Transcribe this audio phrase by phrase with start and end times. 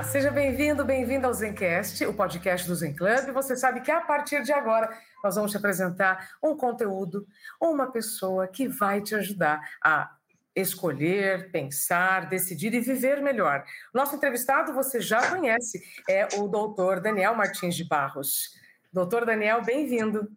[0.00, 3.34] Olá, seja bem-vindo, bem-vinda ao Zencast, o podcast do Zen Club.
[3.34, 7.26] Você sabe que a partir de agora nós vamos te apresentar um conteúdo,
[7.60, 10.16] uma pessoa que vai te ajudar a
[10.56, 13.62] escolher, pensar, decidir e viver melhor.
[13.92, 18.56] Nosso entrevistado você já conhece, é o doutor Daniel Martins de Barros.
[18.90, 20.32] Doutor Daniel, bem-vindo.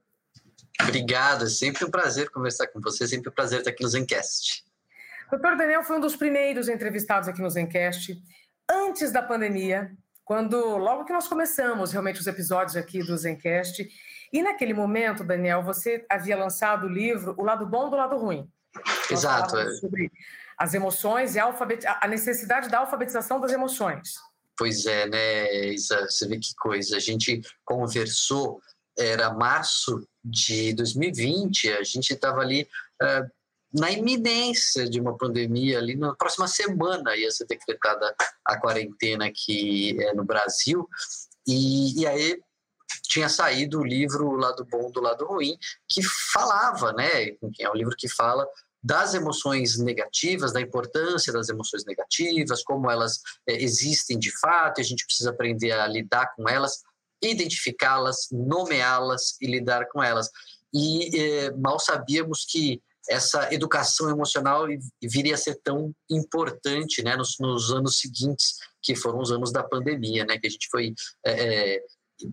[0.82, 4.66] Obrigado, é sempre um prazer conversar com você, sempre um prazer estar aqui no Zencast.
[5.32, 8.22] Doutor Daniel foi um dos primeiros entrevistados aqui no Zencast
[8.70, 9.92] antes da pandemia,
[10.24, 13.88] quando logo que nós começamos realmente os episódios aqui do Zencast,
[14.32, 18.50] e naquele momento, Daniel, você havia lançado o livro O Lado Bom do Lado Ruim.
[19.12, 19.58] Exato.
[19.58, 19.74] É.
[19.76, 20.12] Sobre
[20.58, 21.54] as emoções e a,
[22.02, 24.16] a necessidade da alfabetização das emoções.
[24.58, 26.08] Pois é, né, Isa?
[26.10, 26.98] Você vê que coisa.
[26.98, 28.62] A gente conversou,
[28.98, 32.68] era março de 2020, a gente estava ali
[33.02, 33.32] uh,
[33.74, 38.16] na iminência de uma pandemia ali na próxima semana ia ser decretada
[38.46, 40.88] a quarentena aqui é, no Brasil
[41.48, 42.40] e, e aí
[43.04, 45.58] tinha saído o livro o lado bom do lado ruim
[45.88, 48.48] que falava né é um livro que fala
[48.84, 54.82] das emoções negativas, da importância das emoções negativas, como elas é, existem de fato, e
[54.82, 56.84] a gente precisa aprender a lidar com elas,
[57.22, 60.30] identificá-las, nomeá-las e lidar com elas.
[60.74, 64.66] E é, mal sabíamos que essa educação emocional
[65.02, 69.64] viria a ser tão importante né, nos, nos, anos seguintes, que foram os anos da
[69.64, 70.94] pandemia, né, que a gente foi
[71.26, 71.80] é, é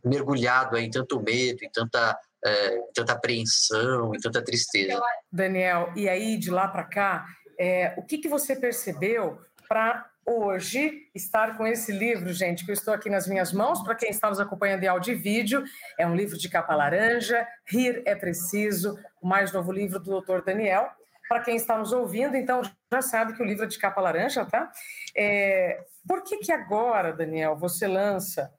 [0.05, 5.01] mergulhado em tanto medo, em tanta, é, tanta apreensão, em tanta tristeza.
[5.33, 7.27] Daniel, e aí de lá para cá,
[7.59, 12.75] é, o que, que você percebeu para hoje estar com esse livro, gente, que eu
[12.75, 15.65] estou aqui nas minhas mãos, para quem está nos acompanhando em áudio e vídeo.
[15.99, 20.43] É um livro de capa laranja, Rir é Preciso, o mais novo livro do doutor
[20.43, 20.89] Daniel.
[21.29, 24.45] Para quem está nos ouvindo, então já sabe que o livro é de capa laranja,
[24.45, 24.71] tá?
[25.17, 25.85] É...
[26.07, 28.53] Por que, que agora, Daniel, você lança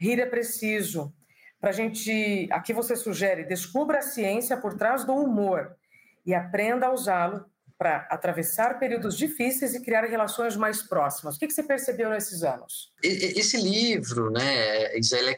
[0.00, 1.12] Rir é Preciso?
[1.60, 2.48] Para gente.
[2.52, 5.76] Aqui você sugere: descubra a ciência por trás do humor
[6.24, 7.44] e aprenda a usá-lo
[7.78, 11.36] para atravessar períodos difíceis e criar relações mais próximas.
[11.36, 12.92] O que, você percebeu nesses anos?
[13.02, 14.90] Esse livro, né,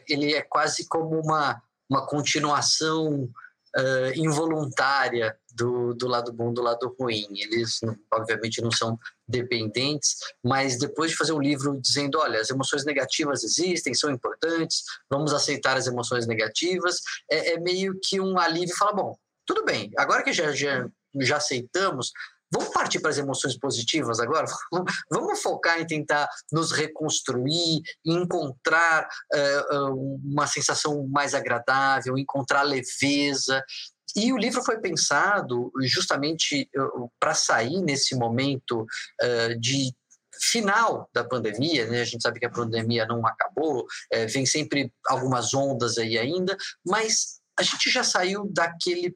[0.09, 3.29] ele é quase como uma, uma continuação
[3.77, 7.27] uh, involuntária do, do lado bom do lado ruim.
[7.35, 7.79] Eles,
[8.11, 8.97] obviamente, não são
[9.27, 14.83] dependentes, mas depois de fazer um livro dizendo, olha, as emoções negativas existem, são importantes,
[15.09, 18.75] vamos aceitar as emoções negativas, é, é meio que um alívio.
[18.75, 19.15] Fala, bom,
[19.45, 22.11] tudo bem, agora que já, já já aceitamos,
[22.51, 24.45] Vamos partir para as emoções positivas agora?
[25.09, 33.63] Vamos focar em tentar nos reconstruir, encontrar uh, uma sensação mais agradável, encontrar leveza.
[34.13, 39.93] E o livro foi pensado justamente uh, para sair nesse momento uh, de
[40.43, 42.01] final da pandemia, né?
[42.01, 43.85] A gente sabe que a pandemia não acabou,
[44.33, 49.15] vem sempre algumas ondas aí ainda, mas a gente já saiu daquele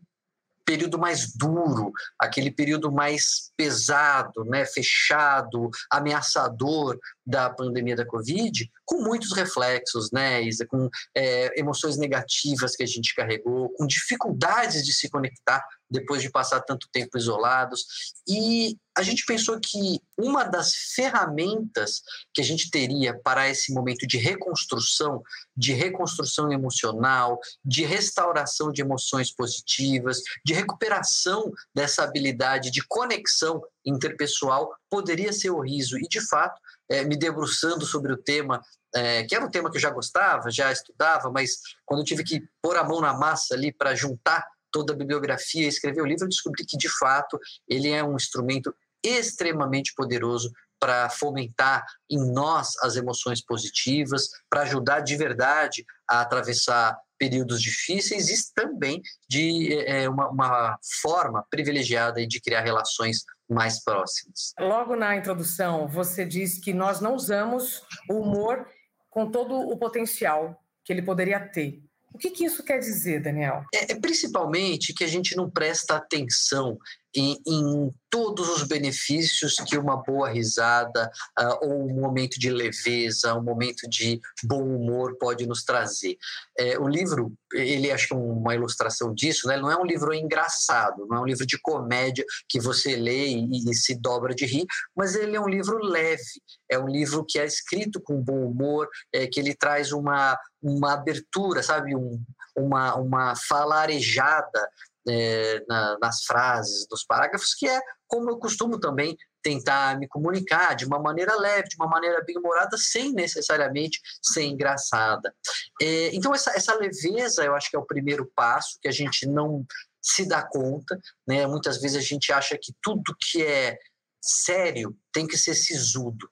[0.66, 9.02] período mais duro, aquele período mais pesado, né, fechado, ameaçador da pandemia da Covid, com
[9.02, 14.94] muitos reflexos, né, Isa, com é, emoções negativas que a gente carregou, com dificuldades de
[14.94, 17.86] se conectar depois de passar tanto tempo isolados.
[18.28, 22.02] E a gente pensou que uma das ferramentas
[22.34, 25.22] que a gente teria para esse momento de reconstrução,
[25.56, 34.74] de reconstrução emocional, de restauração de emoções positivas, de recuperação dessa habilidade de conexão interpessoal,
[34.96, 35.98] poderia ser o riso.
[35.98, 36.58] E, de fato,
[36.90, 38.62] é, me debruçando sobre o tema,
[38.96, 42.24] é, que era um tema que eu já gostava, já estudava, mas quando eu tive
[42.24, 46.06] que pôr a mão na massa ali para juntar toda a bibliografia e escrever o
[46.06, 47.38] livro, eu descobri que, de fato,
[47.68, 50.50] ele é um instrumento extremamente poderoso
[50.80, 58.30] para fomentar em nós as emoções positivas, para ajudar de verdade a atravessar períodos difíceis
[58.30, 64.54] e também de é, uma, uma, forma privilegiada de criar relações mais próximas.
[64.60, 68.68] Logo na introdução, você diz que nós não usamos o humor
[69.10, 71.82] com todo o potencial que ele poderia ter.
[72.14, 73.66] O que, que isso quer dizer, Daniel?
[73.74, 76.78] É, é principalmente que a gente não presta atenção
[77.16, 83.36] em, em, todos os benefícios que uma boa risada uh, ou um momento de leveza,
[83.36, 86.18] um momento de bom humor pode nos trazer.
[86.58, 89.58] É, o livro, ele acho que é uma ilustração disso, né?
[89.58, 93.70] Não é um livro engraçado, não é um livro de comédia que você lê e,
[93.70, 94.66] e se dobra de rir,
[94.96, 96.24] mas ele é um livro leve,
[96.72, 100.94] é um livro que é escrito com bom humor, é, que ele traz uma, uma
[100.94, 102.24] abertura, sabe, um,
[102.56, 104.70] uma, uma fala arejada
[105.08, 110.76] é, na, nas frases, nos parágrafos, que é como eu costumo também tentar me comunicar
[110.76, 115.34] de uma maneira leve, de uma maneira bem humorada, sem necessariamente ser engraçada.
[115.82, 119.28] É, então, essa, essa leveza eu acho que é o primeiro passo, que a gente
[119.28, 119.66] não
[120.02, 121.00] se dá conta.
[121.28, 121.46] Né?
[121.46, 123.78] Muitas vezes a gente acha que tudo que é
[124.22, 126.28] sério tem que ser sisudo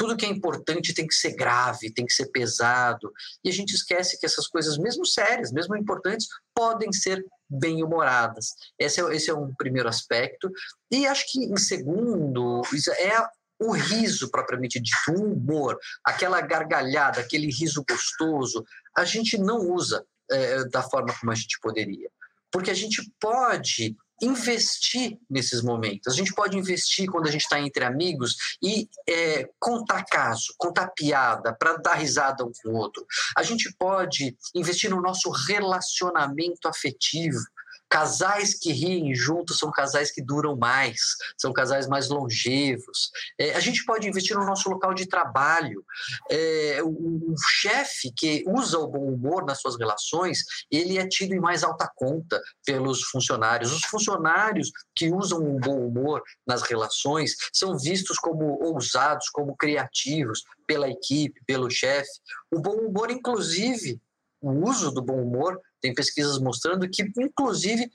[0.00, 3.12] tudo que é importante tem que ser grave, tem que ser pesado.
[3.44, 8.54] E a gente esquece que essas coisas, mesmo sérias, mesmo importantes, podem ser bem humoradas.
[8.78, 10.50] Esse é, esse é um primeiro aspecto.
[10.90, 12.62] E acho que, em segundo,
[12.98, 13.28] é
[13.62, 18.64] o riso propriamente dito, o humor, aquela gargalhada, aquele riso gostoso,
[18.96, 22.08] a gente não usa é, da forma como a gente poderia.
[22.50, 26.12] Porque a gente pode investir nesses momentos.
[26.12, 30.88] A gente pode investir quando a gente está entre amigos e é, contar caso, contar
[30.88, 33.04] piada, para dar risada um com o outro.
[33.36, 37.38] A gente pode investir no nosso relacionamento afetivo.
[37.90, 41.00] Casais que riem juntos são casais que duram mais,
[41.36, 43.10] são casais mais longevos.
[43.38, 45.84] É, a gente pode investir no nosso local de trabalho.
[46.30, 51.34] É, o, o chefe que usa o bom humor nas suas relações, ele é tido
[51.34, 53.72] em mais alta conta pelos funcionários.
[53.72, 60.44] Os funcionários que usam o bom humor nas relações são vistos como ousados, como criativos
[60.66, 62.10] pela equipe, pelo chefe.
[62.52, 64.00] O bom humor, inclusive,
[64.40, 67.90] o uso do bom humor tem pesquisas mostrando que, inclusive,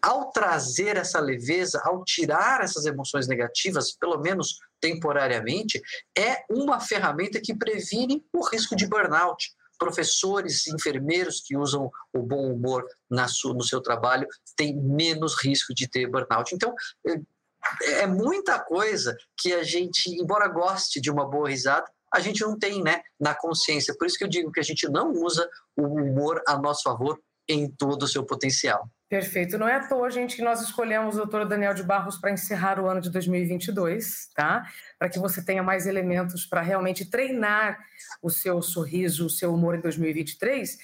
[0.00, 5.82] ao trazer essa leveza, ao tirar essas emoções negativas, pelo menos temporariamente,
[6.16, 9.52] é uma ferramenta que previne o risco de burnout.
[9.78, 14.26] Professores, enfermeiros que usam o bom humor no seu trabalho
[14.56, 16.54] têm menos risco de ter burnout.
[16.54, 16.74] Então,
[17.06, 22.40] é, é muita coisa que a gente, embora goste de uma boa risada, a gente
[22.42, 23.94] não tem né, na consciência.
[23.98, 27.18] Por isso que eu digo que a gente não usa o humor a nosso favor
[27.48, 28.88] em todo o seu potencial.
[29.08, 29.58] Perfeito.
[29.58, 32.80] Não é à toa, gente, que nós escolhemos o doutor Daniel de Barros para encerrar
[32.80, 34.62] o ano de 2022, tá?
[34.98, 37.78] Para que você tenha mais elementos para realmente treinar
[38.22, 40.78] o seu sorriso, o seu humor em 2023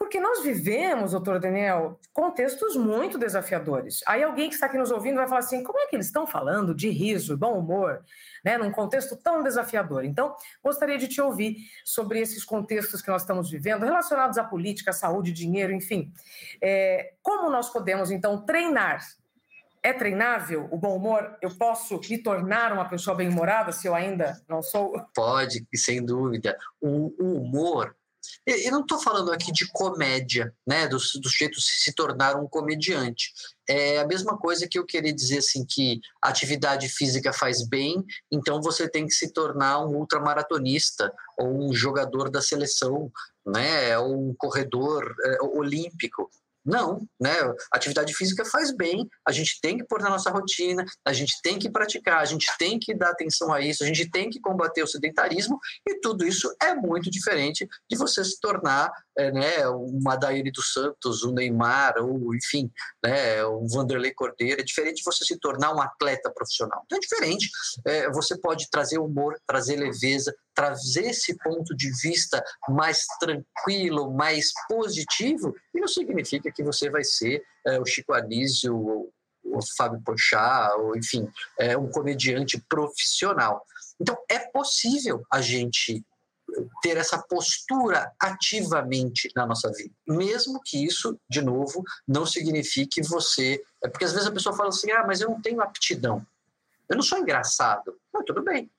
[0.00, 4.00] porque nós vivemos, doutor Daniel, contextos muito desafiadores.
[4.06, 6.26] Aí alguém que está aqui nos ouvindo vai falar assim: como é que eles estão
[6.26, 8.02] falando de riso, bom humor,
[8.42, 10.06] né, num contexto tão desafiador?
[10.06, 14.90] Então, gostaria de te ouvir sobre esses contextos que nós estamos vivendo, relacionados à política,
[14.90, 16.10] à saúde, dinheiro, enfim.
[16.62, 19.06] É, como nós podemos, então, treinar?
[19.82, 21.36] É treinável o bom humor?
[21.42, 24.98] Eu posso me tornar uma pessoa bem-humorada se eu ainda não sou?
[25.14, 26.56] Pode, sem dúvida.
[26.80, 27.42] O, o
[28.46, 33.32] eu não estou falando aqui de comédia, né, do, do sujeito se tornar um comediante.
[33.68, 38.60] É a mesma coisa que eu queria dizer assim que atividade física faz bem, então
[38.60, 43.10] você tem que se tornar um ultramaratonista ou um jogador da seleção,
[43.46, 46.30] né, ou um corredor é, olímpico.
[46.64, 47.34] Não, né?
[47.72, 51.58] Atividade física faz bem, a gente tem que pôr na nossa rotina, a gente tem
[51.58, 54.82] que praticar, a gente tem que dar atenção a isso, a gente tem que combater
[54.82, 60.16] o sedentarismo e tudo isso é muito diferente de você se tornar é, né, uma
[60.16, 62.70] Daíri dos Santos, um Neymar, ou enfim,
[63.04, 64.60] né, um Vanderlei Cordeiro.
[64.60, 66.82] É diferente de você se tornar um atleta profissional.
[66.86, 67.50] Então é diferente.
[67.86, 74.52] É, você pode trazer humor, trazer leveza, trazer esse ponto de vista mais tranquilo, mais
[74.68, 79.12] positivo, e não significa que você vai ser é, o Chico Anísio, o,
[79.44, 81.28] o Fábio Pochá, ou enfim,
[81.58, 83.64] é, um comediante profissional.
[84.00, 86.04] Então, é possível a gente
[86.82, 89.94] ter essa postura ativamente na nossa vida.
[90.06, 93.62] Mesmo que isso, de novo, não signifique você.
[93.82, 96.26] É porque às vezes a pessoa fala assim: ah, mas eu não tenho aptidão.
[96.88, 97.96] Eu não sou engraçado.
[98.26, 98.70] Tudo bem.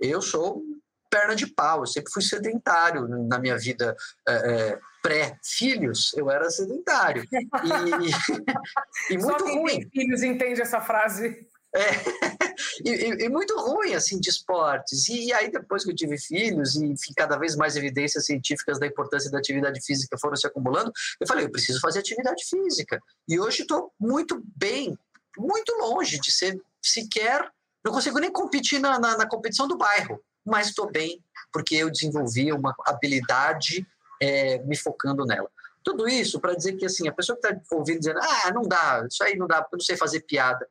[0.00, 0.62] Eu sou
[1.10, 3.96] perna de pau, eu sempre fui sedentário na minha vida
[4.26, 7.24] é, é, pré-filhos, eu era sedentário.
[7.32, 7.32] E,
[9.14, 9.80] e muito Só quem ruim.
[9.80, 11.46] Tem filhos entende essa frase.
[11.74, 11.80] É,
[12.84, 15.08] e, e, muito ruim assim de esportes.
[15.08, 18.78] E, e, aí depois que eu tive filhos e enfim, cada vez mais evidências científicas
[18.78, 23.00] da importância da atividade física foram se acumulando, eu falei, eu preciso fazer atividade física.
[23.28, 24.98] E hoje estou muito bem,
[25.38, 27.48] muito longe de ser sequer,
[27.84, 31.90] não consigo nem competir na, na, na competição do bairro, mas estou bem porque eu
[31.90, 33.86] desenvolvi uma habilidade
[34.20, 35.50] é, me focando nela.
[35.82, 39.06] Tudo isso para dizer que assim a pessoa que está ouvindo dizendo, ah, não dá,
[39.10, 40.68] isso aí não dá, eu não sei fazer piada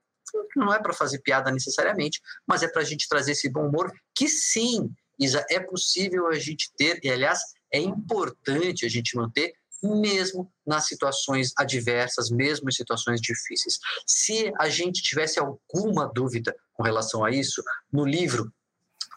[0.55, 3.91] Não é para fazer piada necessariamente, mas é para a gente trazer esse bom humor
[4.15, 4.89] que sim,
[5.19, 7.39] Isa, é possível a gente ter, e aliás,
[7.73, 13.79] é importante a gente manter mesmo nas situações adversas, mesmo em situações difíceis.
[14.05, 18.51] Se a gente tivesse alguma dúvida com relação a isso, no livro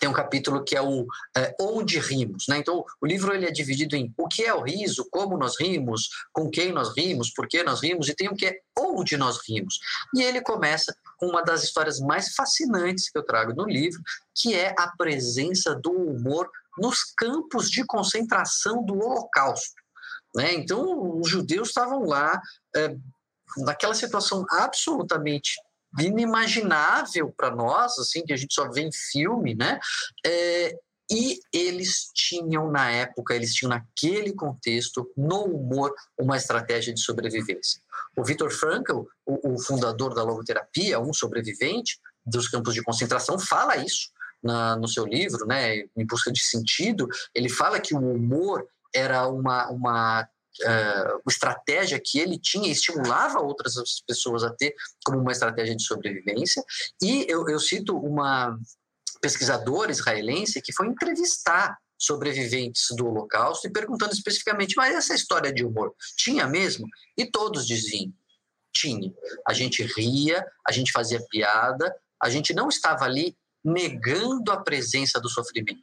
[0.02, 1.06] tem um capítulo que é o
[1.36, 2.58] é, onde rimos, né?
[2.58, 6.08] Então o livro ele é dividido em o que é o riso, como nós rimos,
[6.32, 9.38] com quem nós rimos, por que nós rimos e tem o que é onde nós
[9.48, 9.78] rimos.
[10.12, 14.02] E ele começa com uma das histórias mais fascinantes que eu trago no livro,
[14.34, 19.80] que é a presença do humor nos campos de concentração do Holocausto.
[20.34, 20.52] Né?
[20.54, 22.42] Então os judeus estavam lá
[22.74, 22.96] é,
[23.58, 25.60] naquela situação absolutamente
[25.98, 29.78] inimaginável para nós, assim, que a gente só vê em filme, né?
[30.24, 30.76] É,
[31.10, 37.80] e eles tinham, na época, eles tinham naquele contexto, no humor, uma estratégia de sobrevivência.
[38.16, 43.76] O Viktor Frankl, o, o fundador da logoterapia, um sobrevivente dos campos de concentração, fala
[43.76, 44.10] isso
[44.42, 47.06] na, no seu livro, né, Em Busca de Sentido.
[47.34, 50.28] Ele fala que o humor era uma, uma
[50.60, 53.74] uh, estratégia que ele tinha estimulava outras
[54.06, 56.62] pessoas a ter como uma estratégia de sobrevivência.
[57.02, 58.58] E eu, eu cito uma
[59.20, 65.64] pesquisadora israelense que foi entrevistar sobreviventes do Holocausto e perguntando especificamente, mas essa história de
[65.64, 66.86] humor tinha mesmo?
[67.16, 68.12] E todos diziam,
[68.74, 69.12] tinha.
[69.46, 75.20] A gente ria, a gente fazia piada, a gente não estava ali negando a presença
[75.20, 75.80] do sofrimento.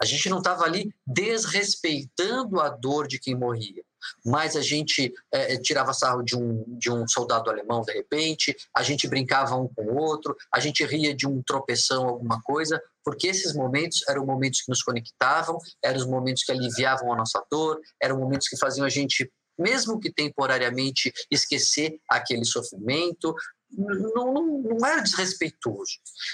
[0.00, 3.82] A gente não estava ali desrespeitando a dor de quem morria,
[4.24, 8.82] mas a gente é, tirava sarro de um, de um soldado alemão de repente, a
[8.82, 13.26] gente brincava um com o outro, a gente ria de um tropeção, alguma coisa, porque
[13.26, 17.80] esses momentos eram momentos que nos conectavam, eram os momentos que aliviavam a nossa dor,
[18.02, 23.34] eram momentos que faziam a gente mesmo que temporariamente esquecer aquele sofrimento,
[23.70, 25.92] não, não, não era desrespeitoso.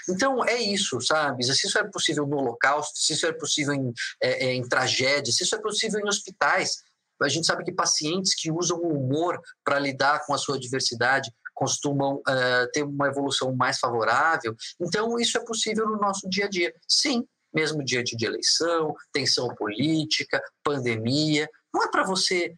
[0.08, 1.44] Então é isso, sabe?
[1.44, 5.36] Se isso é possível no Holocausto, se isso é possível em, é, é, em tragédias,
[5.36, 6.82] se isso é possível em hospitais.
[7.22, 11.32] A gente sabe que pacientes que usam o humor para lidar com a sua diversidade
[11.54, 14.56] costumam uh, ter uma evolução mais favorável.
[14.80, 16.74] Então, isso é possível no nosso dia a dia.
[16.88, 17.24] Sim,
[17.54, 21.48] mesmo diante de eleição, tensão política, pandemia.
[21.72, 22.52] Não é para você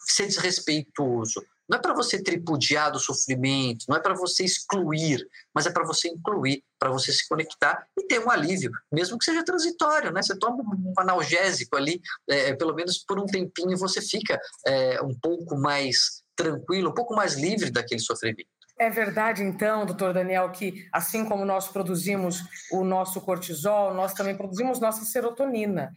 [0.00, 5.66] ser desrespeitoso, não é para você tripudiar do sofrimento, não é para você excluir, mas
[5.66, 9.44] é para você incluir, para você se conectar e ter um alívio, mesmo que seja
[9.44, 10.22] transitório, né?
[10.22, 15.14] Você toma um analgésico ali, é, pelo menos por um tempinho, você fica é, um
[15.14, 18.48] pouco mais tranquilo, um pouco mais livre daquele sofrimento.
[18.78, 24.36] É verdade, então, doutor Daniel, que assim como nós produzimos o nosso cortisol, nós também
[24.36, 25.92] produzimos nossa serotonina.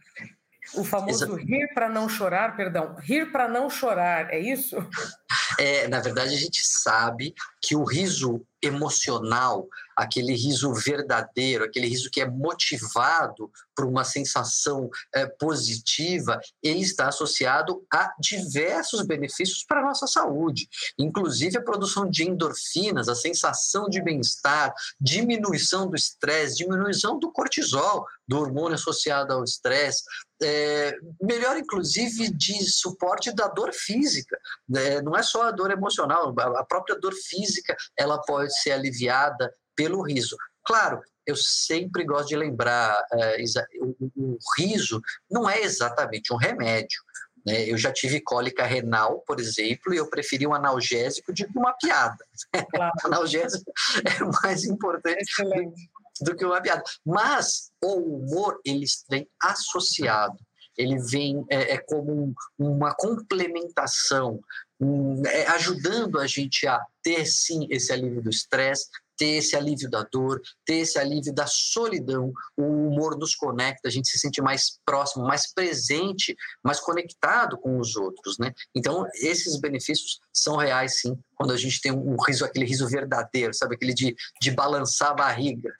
[0.74, 1.34] O famoso Exato.
[1.36, 4.76] rir para não chorar, perdão, rir para não chorar, é isso?
[5.58, 12.10] É, na verdade, a gente sabe que o riso emocional, aquele riso verdadeiro, aquele riso
[12.10, 19.80] que é motivado por uma sensação é, positiva, ele está associado a diversos benefícios para
[19.80, 26.58] a nossa saúde, inclusive a produção de endorfinas, a sensação de bem-estar, diminuição do estresse,
[26.58, 30.04] diminuição do cortisol, do hormônio associado ao estresse,
[30.42, 34.38] é, melhor inclusive de suporte da dor física.
[34.74, 40.02] É, não é só dor emocional, a própria dor física ela pode ser aliviada pelo
[40.02, 40.36] riso.
[40.64, 43.36] Claro, eu sempre gosto de lembrar, é,
[43.80, 47.00] o, o, riso não é exatamente um remédio.
[47.46, 47.68] Né?
[47.68, 52.24] Eu já tive cólica renal, por exemplo, e eu preferi um analgésico de uma piada.
[52.70, 52.92] Claro.
[53.04, 53.72] analgésico
[54.04, 55.90] é mais importante Excelente
[56.20, 56.82] do que uma piada.
[57.04, 60.38] Mas o humor, ele vem associado,
[60.76, 64.40] ele vem é, é como um, uma complementação,
[64.80, 68.86] um, é, ajudando a gente a ter, sim, esse alívio do estresse,
[69.16, 72.32] ter esse alívio da dor, ter esse alívio da solidão.
[72.56, 77.78] O humor nos conecta, a gente se sente mais próximo, mais presente, mais conectado com
[77.78, 78.52] os outros, né?
[78.74, 83.54] Então, esses benefícios são reais, sim, quando a gente tem um riso, aquele riso verdadeiro,
[83.54, 83.76] sabe?
[83.76, 85.72] Aquele de, de balançar a barriga.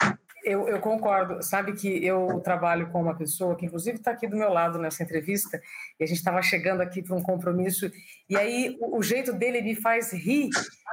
[0.45, 1.43] Eu, eu, concordo.
[1.43, 5.03] Sabe que eu trabalho com uma pessoa que, inclusive, está aqui do meu lado nessa
[5.03, 5.61] entrevista,
[5.99, 7.91] e a gente estava chegando aqui para um compromisso,
[8.29, 10.51] e aí o, o, jeito dele me faz rir,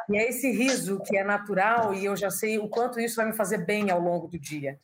[0.10, 3.26] e é esse riso que é natural, e eu já sei o quanto isso vai
[3.26, 4.80] me fazer bem ao longo do dia.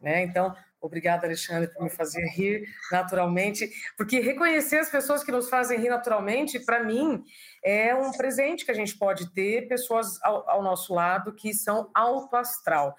[0.00, 0.22] Né?
[0.22, 5.78] Então, obrigada, Alexandre, por me fazer rir naturalmente, porque reconhecer as pessoas que nos fazem
[5.78, 7.24] rir naturalmente, para mim,
[7.64, 11.90] é um presente que a gente pode ter, pessoas ao, ao nosso lado que são
[11.92, 12.94] alto astral.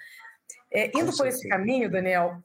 [0.71, 2.43] É, indo por esse caminho, Daniel,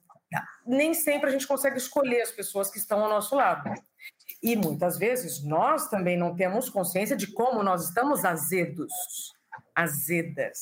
[0.67, 3.71] nem sempre a gente consegue escolher as pessoas que estão ao nosso lado.
[4.43, 8.93] E muitas vezes nós também não temos consciência de como nós estamos azedos.
[9.75, 10.59] azedas,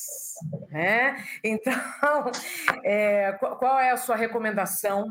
[0.69, 1.23] né?
[1.43, 1.73] Então,
[2.83, 5.09] é, qual é a sua recomendação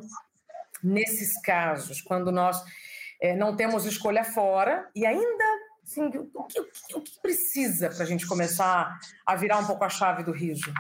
[0.83, 2.63] nesses casos, quando nós
[3.21, 5.45] é, não temos escolha fora e ainda
[5.85, 9.67] assim, o, que, o, que, o que precisa para a gente começar a virar um
[9.67, 10.73] pouco a chave do riso?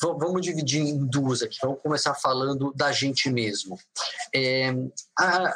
[0.00, 1.58] Vamos dividir em duas aqui.
[1.62, 3.78] Vamos começar falando da gente mesmo.
[4.34, 4.70] É,
[5.18, 5.54] a,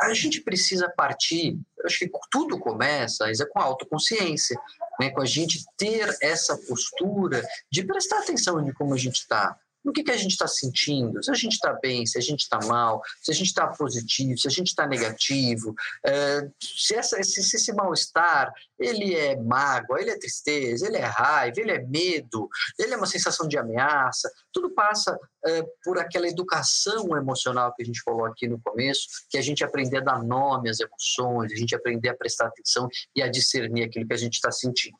[0.00, 4.58] a gente precisa partir, acho que tudo começa é com a autoconsciência,
[5.00, 5.10] né?
[5.10, 9.92] com a gente ter essa postura de prestar atenção em como a gente está, no
[9.92, 12.58] que, que a gente está sentindo, se a gente está bem, se a gente está
[12.66, 15.74] mal, se a gente está positivo, se a gente está negativo,
[16.06, 21.04] é, se, essa, se, se esse mal-estar ele é mágoa, ele é tristeza, ele é
[21.04, 22.48] raiva, ele é medo,
[22.78, 27.86] ele é uma sensação de ameaça, tudo passa é, por aquela educação emocional que a
[27.86, 31.56] gente falou aqui no começo, que a gente aprender a dar nome às emoções, a
[31.56, 34.96] gente aprender a prestar atenção e a discernir aquilo que a gente está sentindo.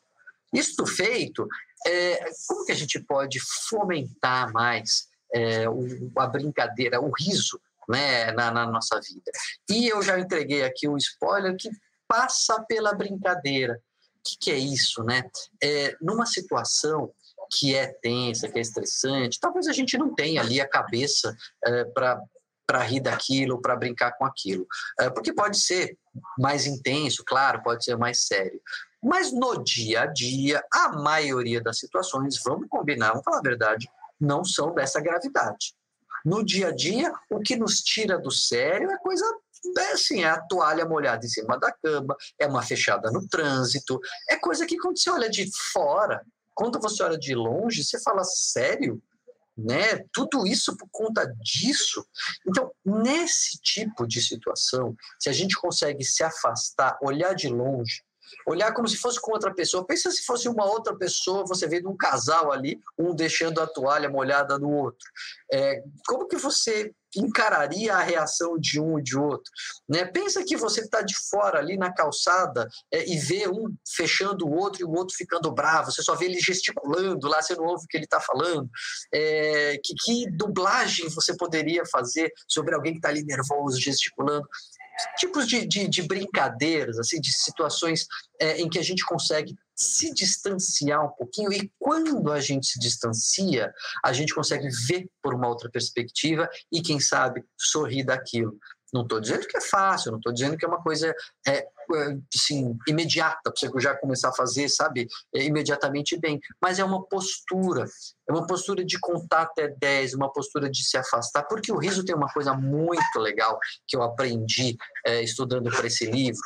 [0.53, 1.47] Isto feito,
[1.85, 8.31] é, como que a gente pode fomentar mais é, o, a brincadeira, o riso né,
[8.31, 9.31] na, na, nossa vida?
[9.69, 11.69] E eu já entreguei aqui um spoiler que
[12.07, 13.81] passa pela brincadeira.
[14.17, 15.03] O que, que é isso?
[15.03, 15.23] Né?
[15.61, 17.11] É, numa situação
[17.51, 21.35] que é tensa, que é estressante, talvez a gente não tenha ali a cabeça
[21.65, 22.21] é, para
[22.65, 24.65] para rir daquilo, para brincar com aquilo.
[24.99, 25.97] É, porque pode ser
[26.39, 28.59] mais intenso, claro, pode ser mais sério.
[29.03, 33.89] Mas no dia a dia, a maioria das situações, vamos combinar, vamos falar a verdade,
[34.19, 35.75] não são dessa gravidade.
[36.25, 39.25] No dia a dia, o que nos tira do sério é coisa
[39.77, 43.97] é assim, é a toalha molhada em cima da cama, é uma fechada no trânsito,
[44.29, 46.21] é coisa que quando você olha de fora,
[46.53, 49.01] quando você olha de longe, você fala sério,
[49.57, 50.03] né?
[50.11, 52.05] Tudo isso por conta disso.
[52.47, 58.03] Então, nesse tipo de situação, se a gente consegue se afastar, olhar de longe,
[58.47, 59.85] olhar como se fosse com outra pessoa.
[59.85, 64.09] Pensa se fosse uma outra pessoa, você vendo um casal ali, um deixando a toalha
[64.09, 65.07] molhada no outro.
[65.51, 69.51] É, como que você encararia a reação de um e de outro?
[69.87, 70.05] Né?
[70.05, 74.53] Pensa que você está de fora ali na calçada é, e vê um fechando o
[74.53, 77.85] outro e o outro ficando bravo, você só vê ele gesticulando lá, você não ouve
[77.85, 78.69] o que ele está falando.
[79.13, 84.47] É, que, que dublagem você poderia fazer sobre alguém que está ali nervoso, gesticulando?
[85.17, 88.05] Tipos de, de, de brincadeiras, assim, de situações
[88.39, 92.79] é, em que a gente consegue se distanciar um pouquinho e quando a gente se
[92.79, 98.57] distancia, a gente consegue ver por uma outra perspectiva e quem sabe sorrir daquilo.
[98.93, 101.13] Não estou dizendo que é fácil, não estou dizendo que é uma coisa
[101.47, 106.39] é, é assim, imediata para você já começar a fazer, sabe, é, imediatamente bem.
[106.61, 107.85] Mas é uma postura,
[108.29, 112.05] é uma postura de contar até 10, uma postura de se afastar, porque o riso
[112.05, 116.41] tem uma coisa muito legal que eu aprendi é, estudando para esse livro,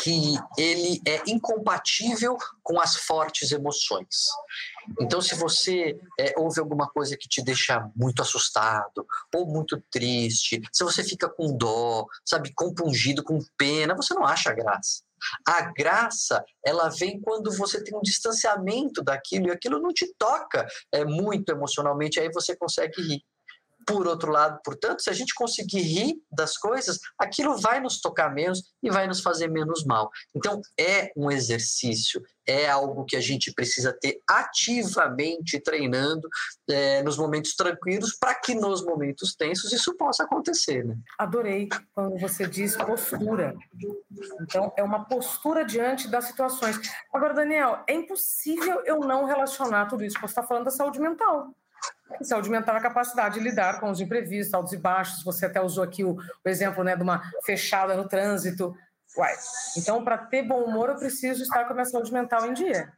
[0.00, 4.28] que ele é incompatível com as fortes emoções.
[5.00, 10.60] Então, se você é, ouve alguma coisa que te deixa muito assustado ou muito triste,
[10.72, 15.02] se você fica com dó, sabe, compungido, com pena, você não acha graça.
[15.46, 20.66] A graça, ela vem quando você tem um distanciamento daquilo e aquilo não te toca
[20.92, 23.24] é, muito emocionalmente, aí você consegue rir.
[23.88, 28.30] Por outro lado, portanto, se a gente conseguir rir das coisas, aquilo vai nos tocar
[28.34, 30.10] menos e vai nos fazer menos mal.
[30.36, 36.28] Então, é um exercício, é algo que a gente precisa ter ativamente treinando
[36.68, 40.84] é, nos momentos tranquilos para que nos momentos tensos isso possa acontecer.
[40.84, 40.94] Né?
[41.18, 43.56] Adorei quando você diz postura.
[44.42, 46.78] Então, é uma postura diante das situações.
[47.10, 50.20] Agora, Daniel, é impossível eu não relacionar tudo isso.
[50.20, 51.54] Você está falando da saúde mental.
[52.22, 55.22] Saúde mental é a capacidade de lidar com os imprevistos, altos e baixos.
[55.22, 58.74] Você até usou aqui o, o exemplo né, de uma fechada no trânsito.
[59.16, 59.34] Uai.
[59.76, 62.92] Então, para ter bom humor, eu preciso estar com a minha saúde mental em dia.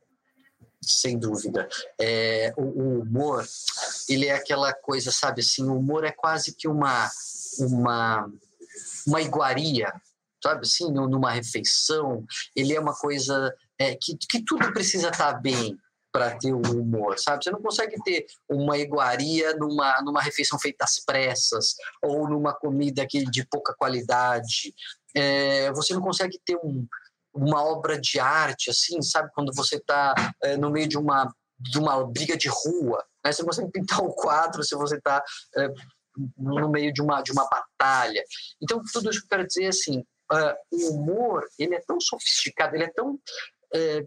[0.82, 1.68] Sem dúvida.
[2.00, 3.44] É, o, o, humor,
[4.08, 7.10] ele é aquela coisa, sabe assim, o humor é quase que uma,
[7.58, 8.30] uma,
[9.06, 9.92] uma iguaria,
[10.42, 12.24] sabe assim, numa refeição.
[12.56, 15.78] Ele é uma coisa é, que, que tudo precisa estar bem
[16.12, 17.44] para ter o humor, sabe?
[17.44, 23.06] Você não consegue ter uma iguaria numa, numa refeição feita às pressas ou numa comida
[23.06, 24.74] que, de pouca qualidade.
[25.14, 26.86] É, você não consegue ter um,
[27.32, 29.30] uma obra de arte, assim, sabe?
[29.34, 33.32] Quando você está é, no meio de uma, de uma briga de rua, né?
[33.32, 35.22] Você não consegue pintar um quadro se você está
[35.56, 35.68] é,
[36.36, 38.22] no meio de uma, de uma batalha.
[38.60, 40.00] Então, tudo isso que eu quero dizer, assim,
[40.32, 43.18] uh, o humor, ele é tão sofisticado, ele é tão
[43.74, 44.04] é,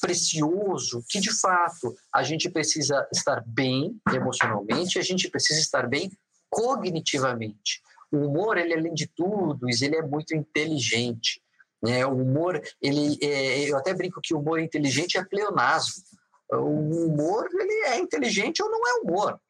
[0.00, 6.10] precioso que, de fato, a gente precisa estar bem emocionalmente, a gente precisa estar bem
[6.48, 7.82] cognitivamente.
[8.10, 11.40] O humor, ele além de tudo, ele é muito inteligente.
[11.82, 12.04] Né?
[12.04, 16.02] O humor, ele, é, eu até brinco que o humor inteligente é pleonasmo.
[16.52, 19.40] O humor, ele é inteligente ou não é humor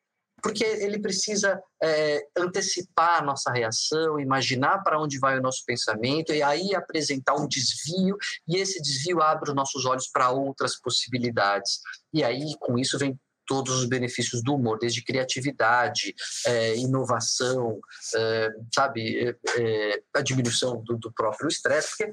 [0.43, 6.33] porque ele precisa é, antecipar a nossa reação, imaginar para onde vai o nosso pensamento
[6.33, 8.17] e aí apresentar um desvio,
[8.49, 11.81] e esse desvio abre os nossos olhos para outras possibilidades.
[12.13, 16.15] E aí, com isso, vem todos os benefícios do humor, desde criatividade,
[16.47, 17.81] é, inovação,
[18.15, 22.13] é, sabe, é, é, a diminuição do, do próprio estresse, porque,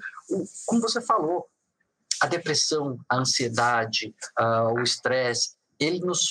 [0.65, 1.47] como você falou,
[2.21, 6.29] a depressão, a ansiedade, uh, o estresse, ele nos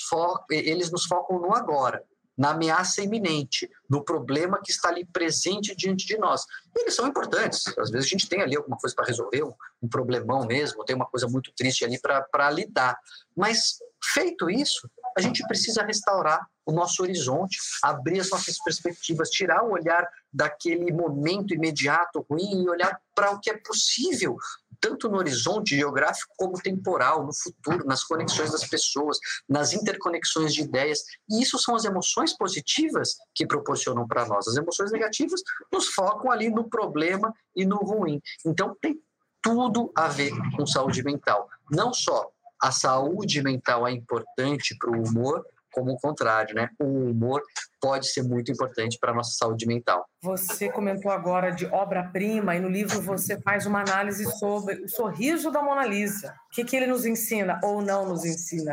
[0.50, 2.02] eles nos focam no agora,
[2.36, 6.42] na ameaça iminente, no problema que está ali presente diante de nós.
[6.76, 7.66] E eles são importantes.
[7.78, 10.94] Às vezes a gente tem ali alguma coisa para resolver, um, um, problemão mesmo, tem
[10.94, 12.98] uma coisa muito triste ali para lidar.
[13.34, 13.78] Mas,
[14.12, 19.70] feito isso, a gente precisa restaurar o nosso horizonte, abrir as nossas perspectivas, tirar o
[19.70, 24.36] olhar daquele momento imediato ruim e olhar para o que é possível,
[24.80, 30.62] tanto no horizonte geográfico como temporal, no futuro, nas conexões das pessoas, nas interconexões de
[30.62, 31.00] ideias.
[31.28, 34.48] E isso são as emoções positivas que proporcionam para nós.
[34.48, 35.40] As emoções negativas
[35.72, 38.20] nos focam ali no problema e no ruim.
[38.44, 39.00] Então tem
[39.42, 41.48] tudo a ver com saúde mental.
[41.70, 45.44] Não só a saúde mental é importante para o humor,
[45.76, 46.70] como o contrário, né?
[46.78, 47.42] O humor
[47.78, 50.08] pode ser muito importante para a nossa saúde mental.
[50.22, 55.50] Você comentou agora de obra-prima e no livro você faz uma análise sobre o sorriso
[55.50, 56.34] da Mona Lisa.
[56.50, 58.72] O que, que ele nos ensina ou não nos ensina?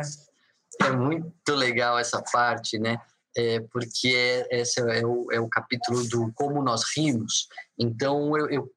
[0.82, 2.98] É muito legal essa parte, né?
[3.36, 4.08] É, porque
[4.50, 7.48] é, esse é o, é o capítulo do como nós rimos.
[7.78, 8.72] Então, eu, eu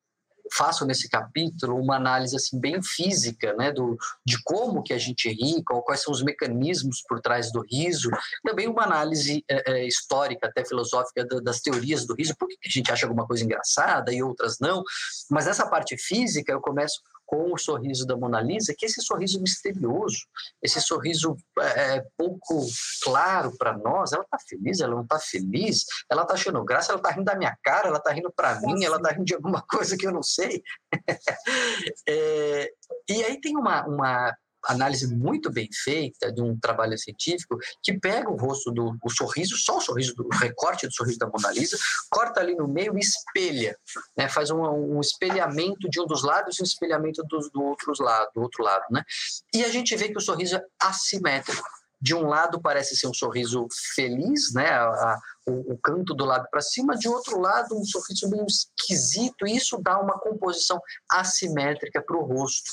[0.54, 5.30] faço nesse capítulo uma análise assim bem física, né, do de como que a gente
[5.30, 8.10] ri, qual, quais são os mecanismos por trás do riso,
[8.44, 12.70] também uma análise é, é, histórica, até filosófica das teorias do riso, por que a
[12.70, 14.84] gente acha alguma coisa engraçada e outras não,
[15.30, 19.02] mas nessa parte física eu começo com o sorriso da Mona Lisa, que é esse
[19.02, 20.26] sorriso misterioso,
[20.64, 22.66] esse sorriso é, é pouco
[23.04, 27.00] claro para nós, ela está feliz, ela não está feliz, ela está achando graça, ela
[27.00, 29.62] está rindo da minha cara, ela está rindo para mim, ela está rindo de alguma
[29.70, 30.64] coisa que eu não sei.
[32.08, 32.72] é,
[33.10, 34.34] e aí tem uma, uma
[34.68, 39.56] análise muito bem feita de um trabalho científico que pega o rosto do o sorriso,
[39.58, 41.78] só o sorriso, do, o recorte do sorriso da Mona Lisa,
[42.10, 43.78] corta ali no meio e espelha,
[44.16, 44.28] né?
[44.30, 48.30] faz um, um espelhamento de um dos lados e um espelhamento do, do, outro lado,
[48.36, 48.86] do outro lado.
[48.92, 49.04] Né?
[49.54, 51.64] E a gente vê que o sorriso é assimétrico
[52.00, 54.70] de um lado parece ser um sorriso feliz, né?
[54.70, 58.46] A, a, o, o, canto do lado para cima, de outro lado um sorriso meio
[58.46, 60.80] esquisito, e isso dá uma composição
[61.10, 62.72] assimétrica para o rosto.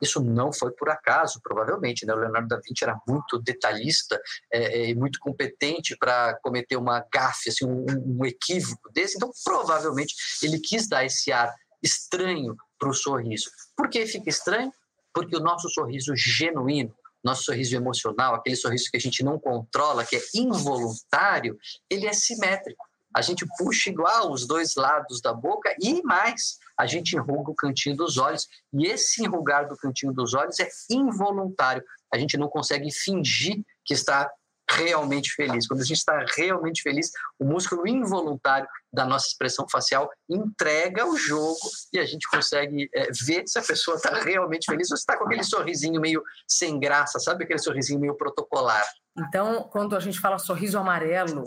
[0.00, 2.14] Isso não foi por acaso, provavelmente, né?
[2.14, 4.20] O Leonardo da Vinci era muito detalhista
[4.52, 7.84] é, é e muito competente para cometer uma gafe, assim, um,
[8.18, 13.50] um equívoco desse, então provavelmente ele quis dar esse ar estranho para o sorriso.
[13.76, 14.72] Por que fica estranho?
[15.12, 20.04] Porque o nosso sorriso genuíno, nosso sorriso emocional, aquele sorriso que a gente não controla,
[20.04, 21.58] que é involuntário,
[21.88, 22.84] ele é simétrico.
[23.16, 27.54] A gente puxa igual os dois lados da boca e mais, a gente enruga o
[27.54, 28.48] cantinho dos olhos.
[28.72, 31.82] E esse enrugar do cantinho dos olhos é involuntário.
[32.12, 34.28] A gente não consegue fingir que está
[34.76, 35.66] realmente feliz.
[35.66, 41.16] Quando a gente está realmente feliz, o músculo involuntário da nossa expressão facial entrega o
[41.16, 41.58] jogo
[41.92, 45.16] e a gente consegue é, ver se a pessoa está realmente feliz ou se está
[45.16, 48.84] com aquele sorrisinho meio sem graça, sabe aquele sorrisinho meio protocolar.
[49.16, 51.44] Então, quando a gente fala sorriso amarelo,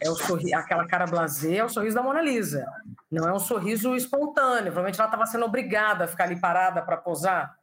[0.00, 2.64] é o sorri aquela cara blasé, é o sorriso da Mona Lisa.
[3.10, 4.66] Não é um sorriso espontâneo.
[4.66, 7.56] Provavelmente ela estava sendo obrigada a ficar ali parada para posar.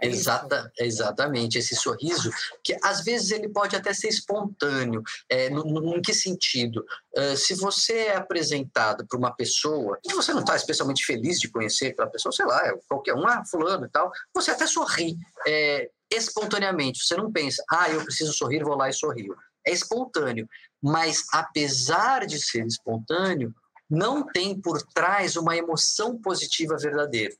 [0.00, 2.30] É Exata, exatamente, esse sorriso,
[2.62, 5.02] que às vezes ele pode até ser espontâneo.
[5.28, 6.84] É, no, no, em que sentido?
[7.16, 11.48] Uh, se você é apresentado para uma pessoa que você não está especialmente feliz de
[11.48, 15.16] conhecer aquela pessoa, sei lá, é qualquer um, ah, fulano e tal, você até sorri
[15.46, 17.04] é, espontaneamente.
[17.04, 19.36] Você não pensa, ah, eu preciso sorrir, vou lá e sorrio.
[19.66, 20.48] É espontâneo.
[20.82, 23.54] Mas apesar de ser espontâneo,
[23.88, 27.34] não tem por trás uma emoção positiva verdadeira.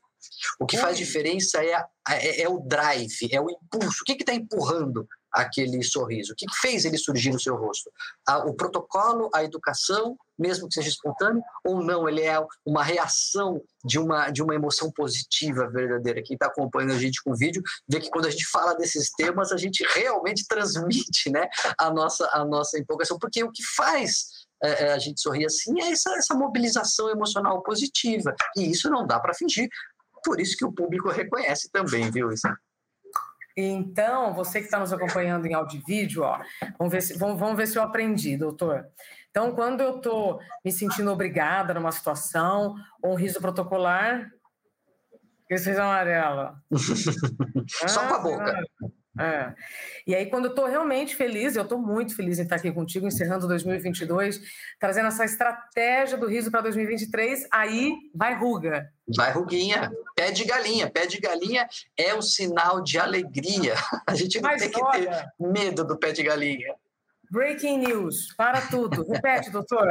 [0.59, 4.01] O que faz diferença é, é, é o drive, é o impulso.
[4.01, 6.33] O que está empurrando aquele sorriso?
[6.33, 7.91] O que, que, fez ele surgir no seu rosto?
[8.45, 12.07] o protocolo, a educação, mesmo que seja espontâneo, ou não?
[12.07, 12.35] Ele é
[12.65, 16.23] uma reação de uma, de uma emoção positiva verdadeira.
[16.23, 19.11] Quem está acompanhando a gente com o vídeo vê que quando a gente fala desses
[19.11, 24.45] temas, a gente realmente transmite né, a, nossa, a nossa empolgação, porque o que faz
[24.63, 28.33] é, é, a gente sorrir assim é essa, essa mobilização emocional positiva.
[28.57, 29.69] E isso não dá para fingir
[30.25, 32.47] por isso que o público reconhece também, viu, isso?
[33.55, 36.41] Então, você que está nos acompanhando em áudio e vídeo, ó,
[36.77, 38.85] vamos, ver se, vamos, vamos ver se eu aprendi, doutor.
[39.29, 44.29] Então, quando eu estou me sentindo obrigada numa situação, ou um riso protocolar,
[45.47, 46.57] Que sorriso amarelo.
[47.87, 48.63] Só ah, com a boca.
[49.19, 49.53] É.
[50.05, 53.07] E aí, quando eu estou realmente feliz, eu estou muito feliz em estar aqui contigo,
[53.07, 54.41] encerrando 2022,
[54.79, 58.91] trazendo essa estratégia do riso para 2023, aí vai ruga.
[59.15, 60.89] Vai ruguinha, pé de galinha.
[60.89, 63.75] Pé de galinha é um sinal de alegria.
[64.05, 66.75] A gente não Mas tem olha, que ter medo do pé de galinha.
[67.31, 69.05] Breaking news, para tudo.
[69.09, 69.87] Repete, doutor.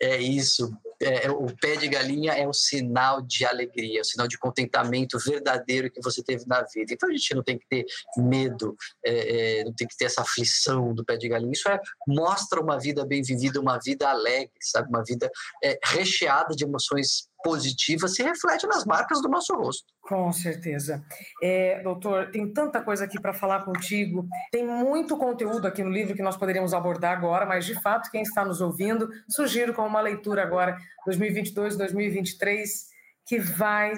[0.00, 0.70] É isso.
[1.00, 5.18] É, é, o pé de galinha é um sinal de alegria, um sinal de contentamento
[5.18, 6.92] verdadeiro que você teve na vida.
[6.92, 7.84] Então a gente não tem que ter
[8.16, 11.52] medo, é, é, não tem que ter essa aflição do pé de galinha.
[11.52, 14.88] Isso é, mostra uma vida bem vivida, uma vida alegre, sabe?
[14.88, 15.30] Uma vida
[15.62, 19.84] é, recheada de emoções positiva se reflete nas marcas do nosso rosto.
[20.02, 21.04] Com certeza.
[21.40, 26.16] É, doutor, tem tanta coisa aqui para falar contigo, tem muito conteúdo aqui no livro
[26.16, 30.00] que nós poderíamos abordar agora, mas de fato, quem está nos ouvindo, sugiro com uma
[30.00, 32.88] leitura agora, 2022, 2023,
[33.24, 33.92] que vai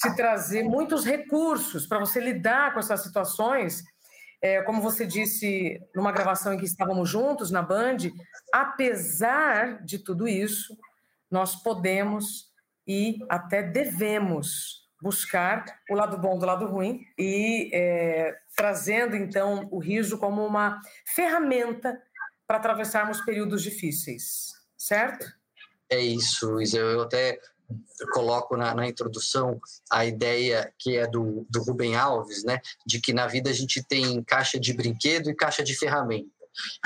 [0.00, 3.82] te trazer muitos recursos para você lidar com essas situações.
[4.40, 7.98] É, como você disse numa gravação em que estávamos juntos na Band,
[8.54, 10.74] apesar de tudo isso,
[11.28, 12.49] nós podemos
[12.90, 19.78] e até devemos buscar o lado bom do lado ruim e é, trazendo então o
[19.78, 20.80] riso como uma
[21.14, 22.02] ferramenta
[22.48, 25.24] para atravessarmos períodos difíceis, certo?
[25.88, 26.78] É isso, Isa.
[26.78, 27.38] Eu até
[28.12, 33.12] coloco na, na, introdução a ideia que é do, do Rubem Alves, né, de que
[33.12, 36.28] na vida a gente tem caixa de brinquedo e caixa de ferramenta.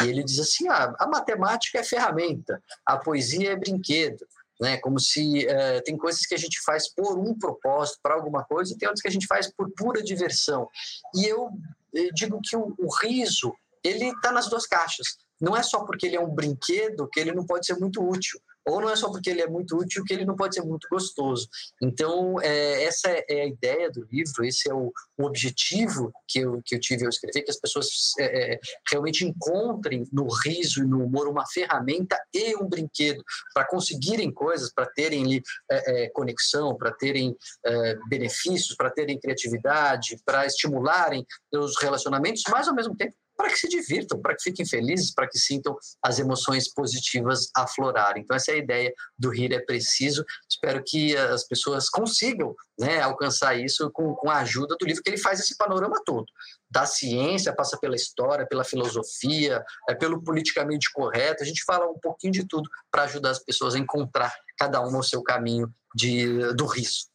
[0.03, 4.27] E ele diz assim: ah, a matemática é ferramenta, a poesia é brinquedo,
[4.61, 4.77] né?
[4.79, 8.73] Como se uh, tem coisas que a gente faz por um propósito, para alguma coisa,
[8.73, 10.69] e tem outras que a gente faz por pura diversão.
[11.15, 11.51] E eu,
[11.93, 15.19] eu digo que o, o riso ele está nas duas caixas.
[15.45, 18.41] Não é só porque ele é um brinquedo que ele não pode ser muito útil
[18.67, 20.89] ou não é só porque ele é muito útil que ele não pode ser muito
[20.91, 21.49] gostoso.
[21.83, 26.63] Então, é, essa é a ideia do livro, esse é o, o, objetivo que eu,
[26.65, 30.87] que eu tive ao escrever, que as pessoas é, é realmente encontrem no riso e
[30.87, 36.11] no humor uma ferramenta e um brinquedo para conseguirem coisas, para terem ali, é, é
[36.11, 42.97] conexão, para terem é, benefícios, para terem criatividade, para estimularem os relacionamentos, mas ao mesmo
[42.97, 47.49] tempo para que se divirtam, para que fiquem felizes, para que sintam as emoções positivas
[47.57, 48.23] aflorarem.
[48.23, 50.25] Então, essa é a ideia do Rir é Preciso.
[50.49, 55.11] Espero que as pessoas consigam né, alcançar isso com, com a ajuda do livro, que
[55.11, 56.27] ele faz esse panorama todo.
[56.71, 61.43] Da ciência, passa pela história, pela filosofia, é, pelo politicamente correto.
[61.43, 64.99] A gente fala um pouquinho de tudo para ajudar as pessoas a encontrar cada uma
[64.99, 67.07] o seu caminho de, do riso.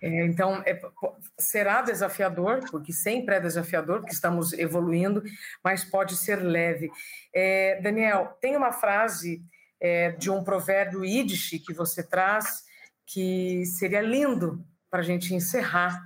[0.00, 0.80] É, então, é,
[1.38, 5.22] será desafiador, porque sempre é desafiador, porque estamos evoluindo,
[5.62, 6.90] mas pode ser leve.
[7.34, 9.42] É, Daniel, tem uma frase
[9.80, 12.64] é, de um provérbio Yiddish que você traz
[13.06, 16.00] que seria lindo para a gente encerrar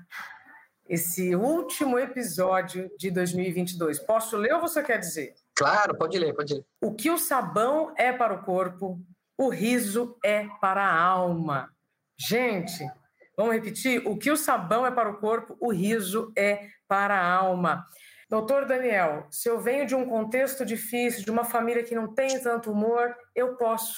[0.89, 3.99] esse último episódio de 2022.
[4.01, 5.35] Posso ler ou você quer dizer?
[5.55, 6.65] Claro, pode ler, pode ler.
[6.81, 9.01] O que o sabão é para o corpo,
[9.37, 11.71] o riso é para a alma.
[12.19, 12.89] Gente,
[13.37, 14.03] Vamos repetir?
[14.07, 17.85] O que o sabão é para o corpo, o riso é para a alma.
[18.29, 22.41] Doutor Daniel, se eu venho de um contexto difícil, de uma família que não tem
[22.41, 23.95] tanto humor, eu posso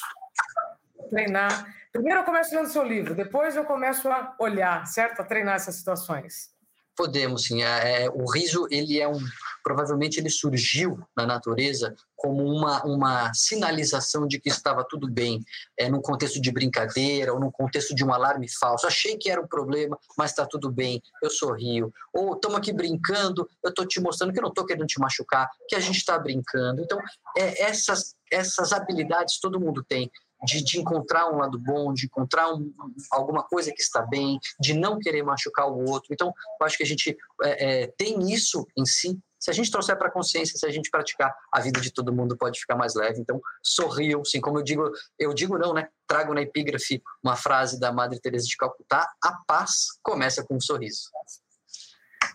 [1.08, 1.66] treinar.
[1.92, 5.20] Primeiro eu começo lendo seu livro, depois eu começo a olhar, certo?
[5.20, 6.50] A treinar essas situações.
[6.94, 7.62] Podemos, sim.
[7.62, 9.20] É, é, o riso, ele é um.
[9.68, 15.44] Provavelmente ele surgiu na natureza como uma, uma sinalização de que estava tudo bem,
[15.78, 18.86] é, num contexto de brincadeira ou num contexto de um alarme falso.
[18.86, 21.92] Achei que era um problema, mas está tudo bem, eu sorrio.
[22.14, 25.50] Ou estamos aqui brincando, eu estou te mostrando que eu não estou querendo te machucar,
[25.68, 26.80] que a gente está brincando.
[26.80, 26.98] Então,
[27.36, 30.10] é, essas, essas habilidades todo mundo tem
[30.44, 32.72] de, de encontrar um lado bom, de encontrar um,
[33.10, 36.12] alguma coisa que está bem, de não querer machucar o outro.
[36.12, 39.18] Então, eu acho que a gente é, é, tem isso em si.
[39.48, 42.12] Se a gente trouxer para a consciência, se a gente praticar, a vida de todo
[42.12, 43.18] mundo pode ficar mais leve.
[43.18, 45.88] Então, sorriam, sim, como eu digo, eu digo não, né?
[46.06, 50.60] Trago na epígrafe uma frase da Madre Teresa de Calcutá: a paz começa com um
[50.60, 51.08] sorriso.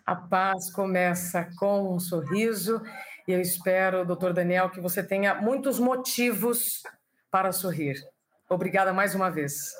[0.03, 2.81] A paz começa com um sorriso.
[3.27, 6.81] E eu espero, doutor Daniel, que você tenha muitos motivos
[7.29, 8.03] para sorrir.
[8.49, 9.71] Obrigada mais uma vez.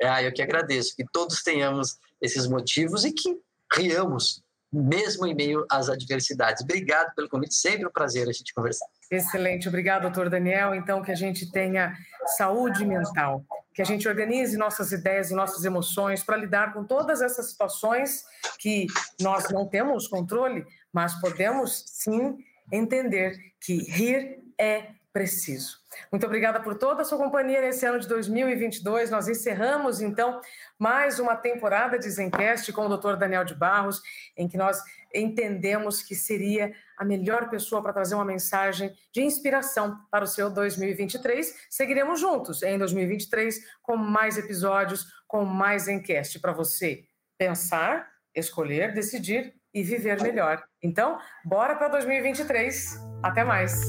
[0.00, 0.96] É, eu que agradeço.
[0.96, 3.38] Que todos tenhamos esses motivos e que
[3.70, 4.42] riamos,
[4.72, 6.62] mesmo em meio às adversidades.
[6.62, 8.86] Obrigado pelo convite, sempre um prazer a gente conversar.
[9.10, 10.74] Excelente, obrigado, doutor Daniel.
[10.74, 11.94] Então, que a gente tenha
[12.36, 17.22] saúde mental, que a gente organize nossas ideias e nossas emoções para lidar com todas
[17.22, 18.24] essas situações
[18.58, 18.86] que
[19.20, 22.36] nós não temos controle, mas podemos sim
[22.70, 25.78] entender que rir é preciso.
[26.12, 29.10] Muito obrigada por toda a sua companhia nesse ano de 2022.
[29.10, 30.40] Nós encerramos, então,
[30.78, 33.16] mais uma temporada de Zencast com o Dr.
[33.16, 34.00] Daniel de Barros,
[34.36, 34.82] em que nós
[35.14, 40.50] entendemos que seria a melhor pessoa para trazer uma mensagem de inspiração para o seu
[40.50, 41.66] 2023.
[41.70, 47.04] Seguiremos juntos em 2023 com mais episódios, com mais Zencast para você
[47.38, 50.62] pensar, escolher, decidir e viver melhor.
[50.82, 52.98] Então, bora para 2023.
[53.22, 53.80] Até mais.